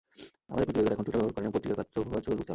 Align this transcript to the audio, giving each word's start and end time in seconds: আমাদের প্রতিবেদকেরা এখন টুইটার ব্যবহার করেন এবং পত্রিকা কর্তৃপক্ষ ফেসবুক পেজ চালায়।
আমাদের 0.51 0.65
প্রতিবেদকেরা 0.71 0.93
এখন 0.95 1.03
টুইটার 1.05 1.17
ব্যবহার 1.19 1.33
করেন 1.35 1.47
এবং 1.47 1.53
পত্রিকা 1.55 1.75
কর্তৃপক্ষ 1.79 2.05
ফেসবুক 2.13 2.25
পেজ 2.27 2.35
চালায়। 2.37 2.49